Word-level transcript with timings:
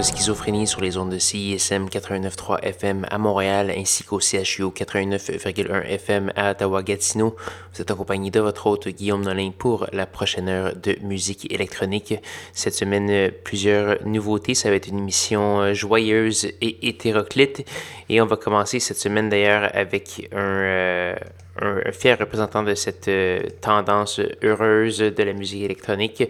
De 0.00 0.04
schizophrénie 0.06 0.66
sur 0.66 0.80
les 0.80 0.96
ondes 0.96 1.10
de 1.10 1.18
CISM 1.18 1.84
89.3 1.84 2.60
FM 2.62 3.06
à 3.10 3.18
Montréal 3.18 3.70
ainsi 3.76 4.02
qu'au 4.02 4.18
CHU 4.18 4.64
89.1 4.68 5.82
FM 5.84 6.32
à 6.36 6.52
Ottawa-Gatineau. 6.52 7.36
Vous 7.74 7.82
êtes 7.82 7.90
accompagné 7.90 8.30
de 8.30 8.40
votre 8.40 8.66
hôte 8.66 8.88
Guillaume 8.88 9.22
Nolin 9.22 9.50
pour 9.50 9.86
la 9.92 10.06
prochaine 10.06 10.48
heure 10.48 10.74
de 10.74 10.96
musique 11.02 11.52
électronique. 11.52 12.14
Cette 12.54 12.72
semaine, 12.72 13.30
plusieurs 13.44 14.02
nouveautés. 14.06 14.54
Ça 14.54 14.70
va 14.70 14.76
être 14.76 14.88
une 14.88 15.00
émission 15.00 15.60
euh, 15.60 15.74
joyeuse 15.74 16.46
et 16.62 16.88
hétéroclite. 16.88 17.66
Et 18.08 18.22
on 18.22 18.26
va 18.26 18.38
commencer 18.38 18.80
cette 18.80 18.98
semaine 18.98 19.28
d'ailleurs 19.28 19.70
avec 19.74 20.30
un... 20.32 20.38
Euh, 20.38 21.14
un, 21.60 21.92
fier 21.92 22.18
représentant 22.18 22.62
de 22.62 22.74
cette 22.74 23.08
euh, 23.08 23.40
tendance 23.60 24.20
heureuse 24.42 24.98
de 24.98 25.22
la 25.22 25.32
musique 25.32 25.62
électronique. 25.62 26.24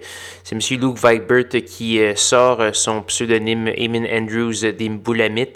C'est 0.44 0.54
M. 0.54 0.80
Luke 0.80 0.96
Vibert 0.96 1.48
qui 1.64 2.00
euh, 2.00 2.14
sort 2.16 2.74
son 2.74 3.02
pseudonyme 3.02 3.68
Eamon 3.68 4.06
Andrews 4.10 4.72
d'Imboulamit. 4.72 5.54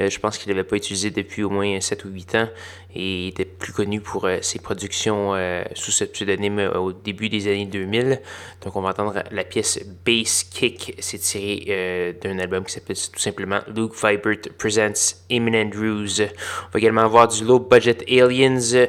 Euh, 0.00 0.10
je 0.10 0.18
pense 0.18 0.38
qu'il 0.38 0.50
n'avait 0.50 0.64
pas 0.64 0.76
utilisé 0.76 1.10
depuis 1.10 1.44
au 1.44 1.50
moins 1.50 1.80
7 1.80 2.04
ou 2.04 2.08
8 2.08 2.34
ans 2.34 2.48
et 2.94 3.24
il 3.24 3.28
était 3.28 3.44
plus 3.44 3.72
connu 3.72 4.00
pour 4.00 4.24
euh, 4.24 4.38
ses 4.40 4.58
productions 4.58 5.34
euh, 5.34 5.64
sous 5.74 5.90
ce 5.90 6.04
pseudonyme 6.04 6.70
au 6.74 6.92
début 6.92 7.28
des 7.28 7.48
années 7.48 7.66
2000. 7.66 8.20
Donc 8.62 8.76
on 8.76 8.82
va 8.82 8.90
entendre 8.90 9.22
la 9.30 9.44
pièce 9.44 9.80
Bass 10.04 10.44
Kick, 10.44 10.94
c'est 10.98 11.18
tiré 11.18 12.14
d'un 12.22 12.38
album 12.38 12.64
qui 12.64 12.72
s'appelle 12.72 12.96
tout 12.96 13.20
simplement 13.20 13.60
Luke 13.74 13.94
Vibert 13.94 14.38
Presents 14.58 15.16
Eamon 15.30 15.54
Andrews. 15.54 16.20
On 16.20 16.70
va 16.72 16.78
également 16.78 17.02
avoir 17.02 17.28
du 17.28 17.44
Low 17.44 17.58
Budget 17.58 17.98
Aliens, 18.08 18.86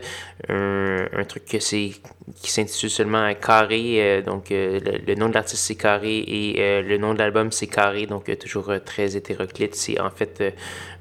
un, 0.50 1.24
truc 1.28 1.46
qui 1.46 2.52
s'intitule 2.52 2.90
seulement 2.90 3.34
Carré. 3.36 4.24
donc 4.26 4.48
le, 4.50 5.16
nom 5.16 5.30
de 5.30 5.34
l'artiste 5.34 5.64
c'est 5.64 5.76
Carré 5.76 6.20
et 6.20 6.82
le 6.82 6.98
nom 6.98 7.14
de 7.14 7.20
l'album 7.20 7.52
c'est 7.52 7.68
Carré, 7.68 8.06
donc 8.06 8.36
toujours 8.38 8.72
très 8.86 9.16
hétéroclite. 9.16 9.76
C'est 9.76 10.00
en 10.00 10.10
fait 10.10 10.44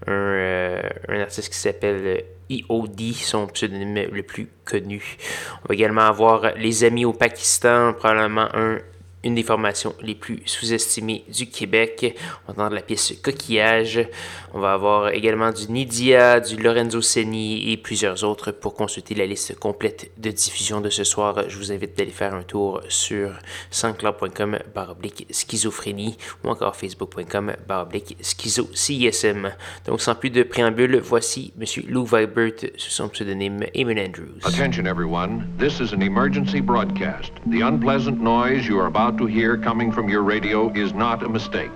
un, 0.06 0.80
un, 1.08 1.20
artiste 1.20 1.50
qui 1.50 1.58
s'appelle 1.58 2.24
EOD, 2.50 3.14
son 3.14 3.46
pseudonyme 3.48 4.08
le 4.12 4.22
plus 4.22 4.48
connu. 4.64 5.16
On 5.62 5.68
va 5.68 5.74
également 5.74 6.02
avoir 6.02 6.54
Les 6.56 6.84
Amis 6.84 7.04
au 7.04 7.12
Pakistan, 7.12 7.92
probablement 7.92 8.48
un 8.54 8.78
une 9.24 9.34
des 9.34 9.42
formations 9.42 9.94
les 10.00 10.14
plus 10.14 10.42
sous-estimées 10.44 11.24
du 11.32 11.46
Québec. 11.46 12.16
On 12.46 12.52
va 12.52 12.62
entendre 12.62 12.76
la 12.76 12.82
pièce 12.82 13.14
Coquillage. 13.22 14.06
On 14.52 14.60
va 14.60 14.74
avoir 14.74 15.08
également 15.08 15.50
du 15.50 15.70
Nidia, 15.72 16.40
du 16.40 16.56
Lorenzo 16.56 17.00
Seni 17.00 17.72
et 17.72 17.76
plusieurs 17.76 18.22
autres. 18.22 18.52
Pour 18.52 18.74
consulter 18.74 19.14
la 19.14 19.26
liste 19.26 19.58
complète 19.58 20.10
de 20.18 20.30
diffusion 20.30 20.80
de 20.80 20.90
ce 20.90 21.04
soir, 21.04 21.48
je 21.48 21.56
vous 21.56 21.72
invite 21.72 21.96
d'aller 21.96 22.10
faire 22.10 22.34
un 22.34 22.42
tour 22.42 22.82
sur 22.88 23.30
sanscloud.com 23.70 24.58
baroblique 24.74 25.26
schizophrénie 25.30 26.16
ou 26.44 26.50
encore 26.50 26.76
facebook.com 26.76 27.54
baroblique 27.66 28.16
schizo 28.20 28.68
CISM. 28.74 29.50
Donc 29.86 30.00
sans 30.02 30.14
plus 30.14 30.30
de 30.30 30.42
préambule, 30.42 30.98
voici 30.98 31.52
M. 31.58 31.66
Lou 31.88 32.04
Vibert 32.04 32.52
sous 32.76 32.90
son 32.90 33.08
pseudonyme 33.08 33.64
Eamon 33.74 33.96
Andrews. 33.98 34.38
Attention 34.44 34.86
everyone, 34.86 35.46
this 35.58 35.80
is 35.80 35.94
an 35.94 36.02
emergency 36.02 36.60
broadcast. 36.60 37.32
The 37.46 37.62
unpleasant 37.62 38.20
noise 38.20 38.66
you 38.66 38.78
are 38.78 38.86
about 38.86 39.13
to 39.18 39.26
hear 39.26 39.56
coming 39.56 39.92
from 39.92 40.08
your 40.08 40.22
radio 40.22 40.70
is 40.72 40.92
not 40.92 41.22
a 41.22 41.28
mistake. 41.28 41.70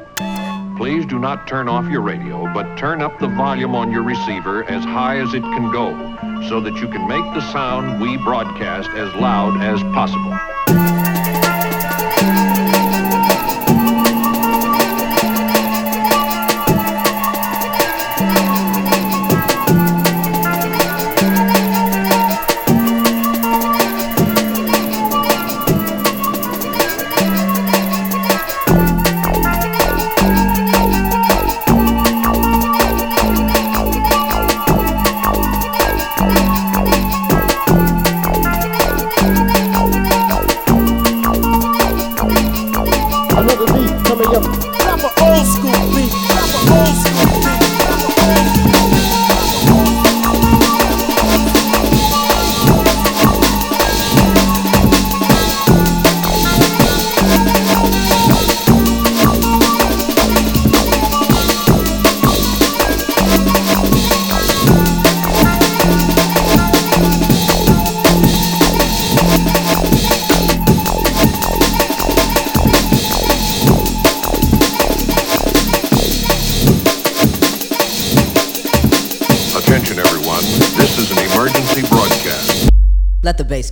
Please 0.77 1.05
do 1.07 1.19
not 1.19 1.47
turn 1.47 1.69
off 1.69 1.91
your 1.91 2.03
radio, 2.03 2.45
but 2.55 2.77
turn 2.77 3.03
up 3.03 3.19
the 3.19 3.29
volume 3.29 3.75
on 3.75 3.91
your 3.91 4.03
receiver 4.03 4.65
as 4.65 4.85
high 4.85 5.19
as 5.19 5.35
it 5.35 5.43
can 5.43 5.73
go 5.73 5.91
so 6.49 6.61
that 6.61 6.75
you 6.77 6.89
can 6.89 7.07
make 7.09 7.25
the 7.35 7.53
sound 7.53 8.01
we 8.01 8.17
broadcast 8.19 8.89
as 8.91 9.13
loud 9.15 9.61
as 9.61 9.83
possible. 9.95 10.39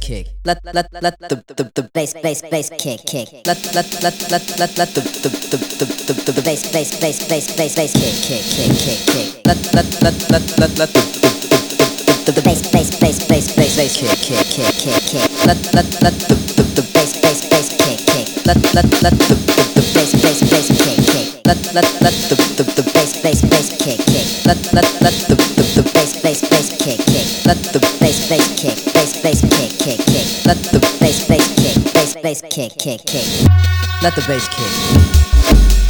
Let 0.09 0.63
let 0.73 0.87
let 1.03 1.19
the 1.19 1.35
the 1.59 1.65
the 1.75 1.83
bass 1.93 2.15
bass 2.23 2.41
bass 2.43 2.71
kick 2.79 3.01
kick 3.07 3.27
let 3.45 3.59
let 3.75 3.91
let 4.05 4.15
let 4.31 4.45
let 4.55 4.79
let 4.79 4.95
the 4.95 5.01
the 5.03 5.31
the 5.51 5.59
the 5.59 6.15
the 6.23 6.33
the 6.33 6.43
bass 6.47 6.71
bass 6.71 6.95
bass 7.01 7.27
bass 7.27 7.57
bass 7.57 7.75
bass 7.75 7.93
kick 7.93 8.15
kick 8.23 8.45
kick 8.55 8.71
kick 8.79 9.01
kick 9.11 9.29
let 9.47 9.59
let 9.75 9.89
let 10.07 10.15
let 10.31 10.47
let 10.63 10.79
let 10.79 10.91
the 10.95 11.03
the 12.23 12.33
the 12.39 12.43
bass 12.47 12.63
bass 12.71 12.95
bass 13.01 13.19
bass 13.27 13.51
bass 13.57 13.75
bass 13.77 13.97
kick 13.99 14.15
kick 14.23 14.47
kick 14.55 14.75
kick 14.79 15.03
kick 15.11 15.31
let 15.45 15.59
let 15.75 15.89
let 16.03 16.15
the 16.31 16.37
the 16.55 16.63
the 16.79 16.85
bass 16.95 17.11
bass 17.19 17.41
bass 17.51 17.69
kick 17.75 17.99
kick 18.07 18.47
let 18.47 18.63
let 18.79 18.87
let 19.03 19.15
the 19.27 19.35
the 19.35 19.59
the 19.75 19.83
bass 19.91 20.13
bass 20.23 20.41
bass 20.47 20.69
kick 20.71 20.99
kick 21.11 21.27
let 21.51 21.59
let 21.75 21.89
let 21.99 22.15
the 22.31 22.37
the 22.55 22.63
the 22.79 22.85
bass 22.95 23.11
bass 23.23 23.43
bass 23.43 23.69
kick 23.83 23.99
kick 24.07 24.27
let 24.47 24.61
let 24.71 24.87
let 25.03 25.17
the 25.27 25.35
the 25.35 25.65
the 25.75 25.83
bass 25.91 26.15
bass 26.23 26.41
bass 26.47 26.71
kick 26.79 27.01
kick 27.11 27.36
let 27.47 27.57
the 27.73 27.81
bass 28.01 28.29
bass 28.29 28.47
kick 28.61 28.77
bass 28.93 29.23
bass 29.23 29.41
kick 29.41 29.71
kick 29.79 30.05
kick 30.07 30.47
let 30.47 30.59
the 30.71 30.79
bass 31.01 31.27
bass 31.27 31.47
kick, 31.57 31.93
bass 31.93 32.15
bass 32.15 32.43
kick, 32.43 32.77
kick, 32.79 33.05
kick. 33.05 33.51
Let 34.03 34.15
the 34.15 34.25
bass 34.29 34.47
kick. 34.49 35.86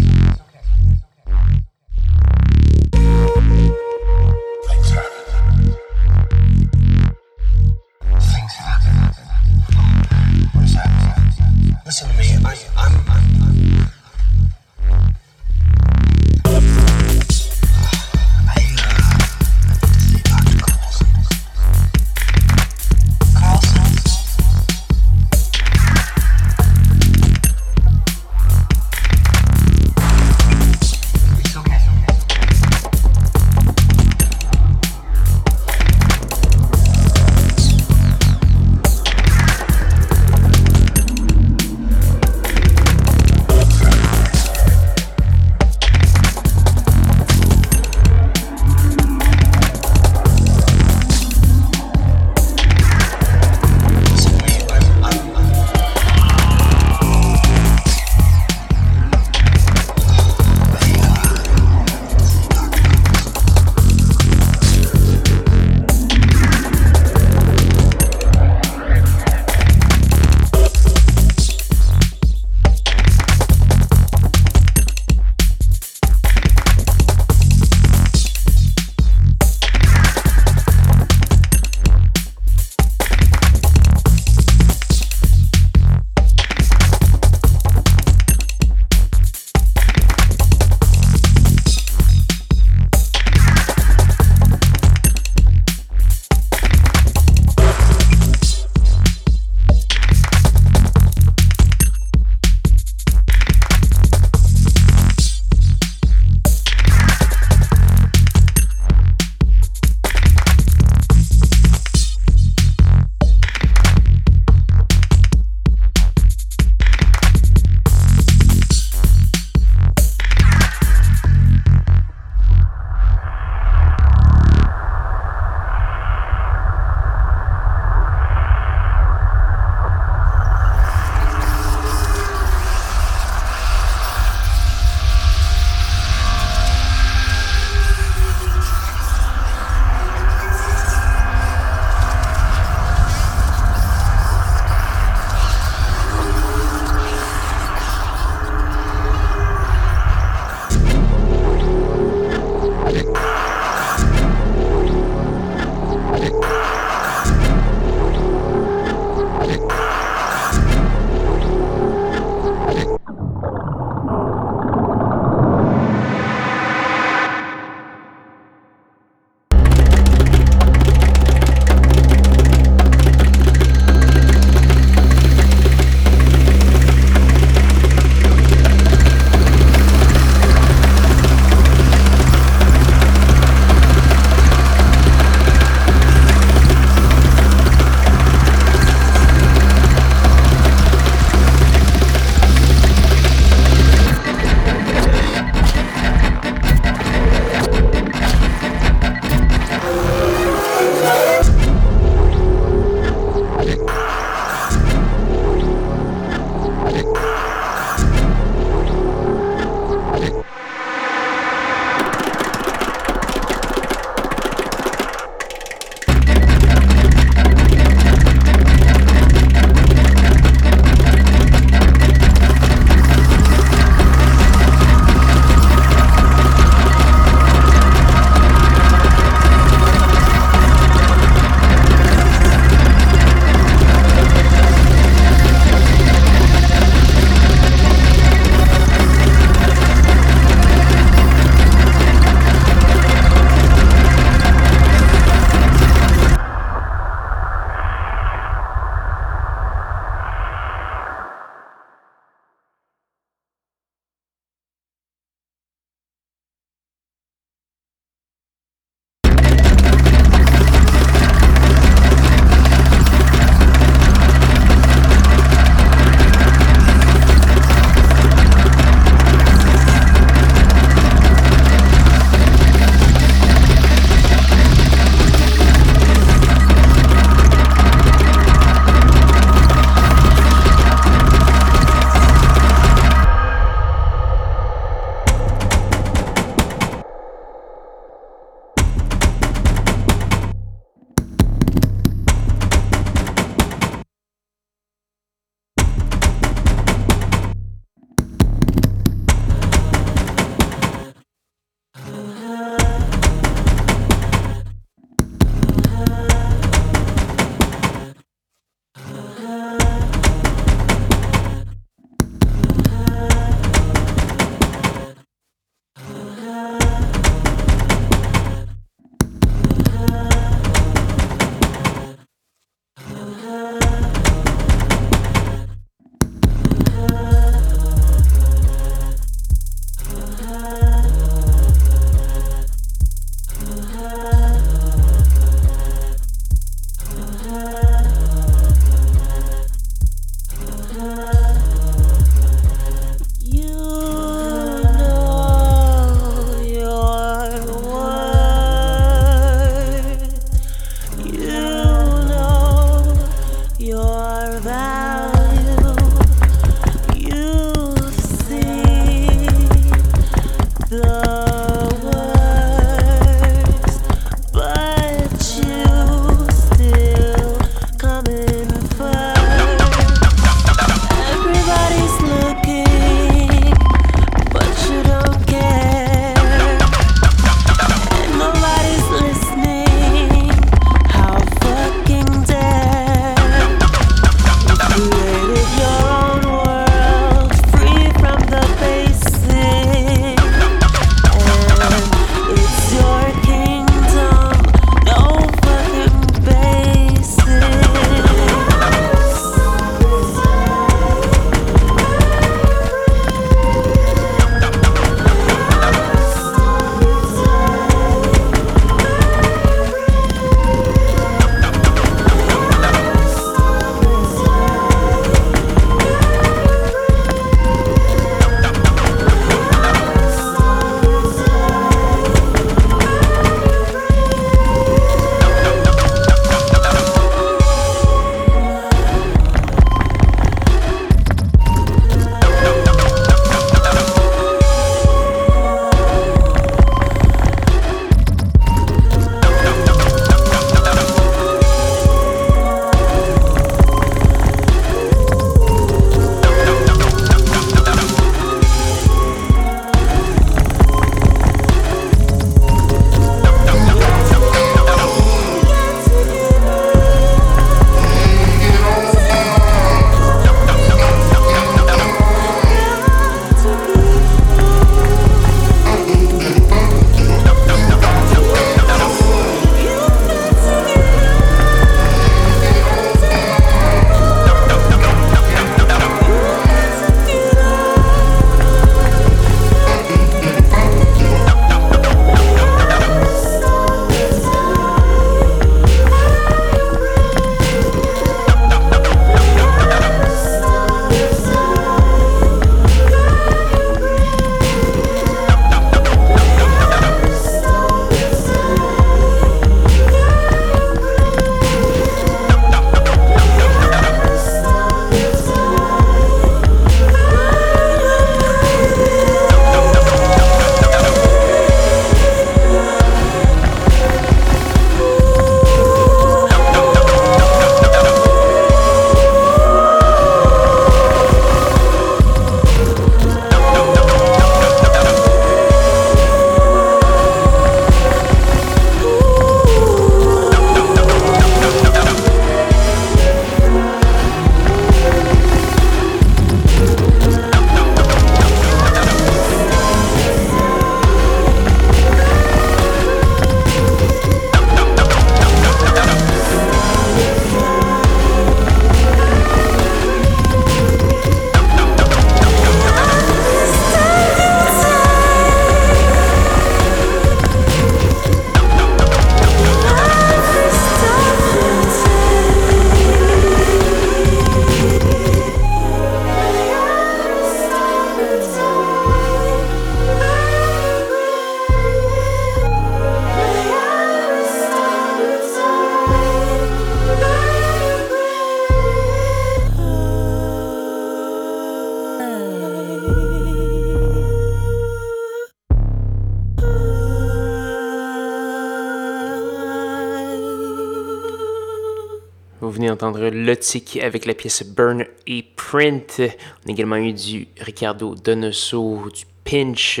Avec 594.00 594.26
la 594.26 594.34
pièce 594.34 594.64
Burn 594.64 595.04
et 595.26 595.44
Print. 595.56 596.20
On 596.64 596.68
a 596.68 596.72
également 596.72 596.96
eu 596.96 597.12
du 597.12 597.48
Ricardo 597.60 598.14
Donoso, 598.14 599.08
du 599.14 599.24
Pinch, 599.44 600.00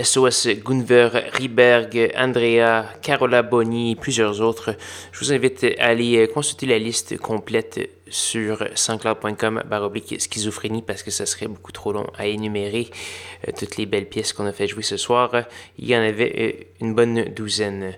SOS 0.00 0.48
Gunver, 0.64 1.08
Riberg, 1.32 2.12
Andrea, 2.16 2.84
Carola 3.02 3.42
Boni 3.42 3.92
et 3.92 3.96
plusieurs 3.96 4.40
autres. 4.40 4.76
Je 5.12 5.20
vous 5.20 5.32
invite 5.32 5.66
à 5.78 5.86
aller 5.86 6.28
consulter 6.32 6.66
la 6.66 6.78
liste 6.78 7.18
complète 7.18 7.90
sur 8.08 8.68
sanscloud.com 8.74 9.62
baroblique 9.66 10.20
schizophrénie 10.20 10.82
parce 10.82 11.02
que 11.02 11.10
ça 11.10 11.26
serait 11.26 11.48
beaucoup 11.48 11.72
trop 11.72 11.92
long 11.92 12.06
à 12.16 12.26
énumérer 12.26 12.88
euh, 13.46 13.52
toutes 13.58 13.76
les 13.76 13.86
belles 13.86 14.08
pièces 14.08 14.32
qu'on 14.32 14.46
a 14.46 14.52
fait 14.52 14.68
jouer 14.68 14.82
ce 14.82 14.96
soir. 14.96 15.32
Il 15.78 15.88
y 15.88 15.96
en 15.96 16.00
avait 16.00 16.34
euh, 16.38 16.84
une 16.84 16.94
bonne 16.94 17.24
douzaine. 17.24 17.94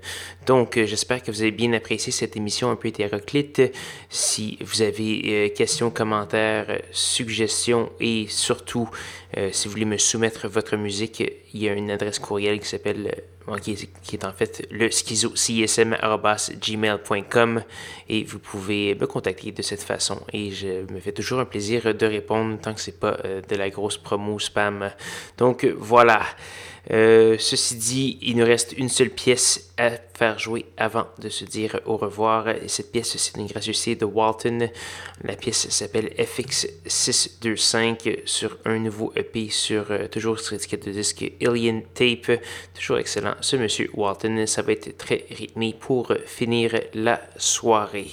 Donc, 0.47 0.77
euh, 0.77 0.87
j'espère 0.87 1.23
que 1.23 1.31
vous 1.31 1.43
avez 1.43 1.51
bien 1.51 1.73
apprécié 1.73 2.13
cette 2.13 2.37
émission 2.37 2.71
un 2.71 2.77
peu 2.77 2.89
hétéroclite. 2.89 3.63
Si 4.09 4.59
vous 4.61 4.83
avez 4.83 5.53
questions, 5.55 5.91
commentaires, 5.91 6.81
suggestions 6.93 7.91
et 8.01 8.27
surtout, 8.29 8.89
si 9.53 9.67
vous 9.67 9.73
voulez 9.73 9.85
me 9.85 9.99
soumettre 9.99 10.49
votre 10.49 10.77
musique, 10.77 11.23
il 11.53 11.63
y 11.63 11.69
a 11.69 11.73
une 11.73 11.91
adresse 11.91 12.19
courriel 12.19 12.61
qui 12.61 12.69
s'appelle 12.69 13.23
qui, 13.57 13.89
est, 14.13 14.25
en 14.25 14.33
fait 14.33 14.67
le 14.71 14.91
schizo.csm.gmail.com 14.91 17.63
et 18.09 18.25
vous 18.25 18.39
pouvez 18.39 18.95
me 18.95 19.07
contacter 19.07 19.53
de 19.53 19.61
cette 19.63 19.83
façon. 19.83 20.21
Et 20.33 20.51
je 20.51 20.91
me 20.93 21.01
fais 21.01 21.13
toujours 21.13 21.41
un 21.41 21.45
plaisir 21.45 21.95
de 21.95 22.07
répondre 22.07 22.59
tant 22.61 22.73
que 22.75 22.81
c'est 22.81 22.99
pas 22.99 23.19
euh, 23.25 23.43
de 23.49 23.57
la 23.57 23.71
grosse 23.71 23.99
promo 23.99 24.39
spam. 24.39 24.91
Donc 25.37 25.65
voilà. 25.79 26.23
Euh, 26.91 27.37
ceci 27.39 27.77
dit, 27.77 28.19
il 28.23 28.39
nous 28.39 28.47
reste 28.47 28.73
une 28.77 28.89
seule 28.89 29.11
pièce 29.11 29.71
à 29.77 29.91
faire 30.15 30.39
jouer 30.39 30.65
avant 30.77 31.07
de 31.19 31.29
se 31.29 31.45
dire 31.45 31.81
au 31.85 31.99
revoir. 31.99 32.49
Et 32.49 32.69
cette 32.69 32.93
pièce, 32.93 33.15
c'est 33.17 33.37
une 33.37 33.47
gracieuseté 33.47 33.95
de 33.95 34.07
Walton. 34.07 34.71
La 35.23 35.37
pièce 35.37 35.69
s'appelle 35.69 36.15
FX625 36.19 38.21
sur 38.25 38.57
un 38.65 38.79
nouveau 38.79 39.13
EP 39.17 39.51
sur 39.51 39.91
euh, 39.91 40.09
toujours 40.09 40.41
sur 40.41 40.55
étiquette 40.55 40.87
de 40.87 40.93
disque 40.93 41.31
Alien 41.43 41.83
Tape. 41.95 42.41
Toujours 42.75 42.97
excellent, 42.99 43.35
ce 43.41 43.57
monsieur 43.57 43.91
Walton. 43.93 44.47
Ça 44.47 44.63
va 44.63 44.73
être 44.73 44.97
très 44.97 45.27
rythmé 45.31 45.77
pour 45.79 46.15
finir 46.25 46.73
la 46.95 47.21
soirée. 47.37 48.09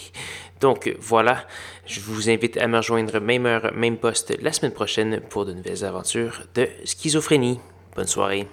Donc 0.59 0.93
voilà, 0.99 1.47
je 1.85 1.99
vous 1.99 2.29
invite 2.29 2.57
à 2.57 2.67
me 2.67 2.77
rejoindre 2.77 3.19
même 3.19 3.45
heure, 3.45 3.73
même 3.73 3.97
poste 3.97 4.33
la 4.41 4.53
semaine 4.53 4.71
prochaine 4.71 5.19
pour 5.29 5.45
de 5.45 5.53
nouvelles 5.53 5.83
aventures 5.83 6.43
de 6.55 6.67
schizophrénie. 6.85 7.59
Bonne 7.95 8.07
soirée. 8.07 8.45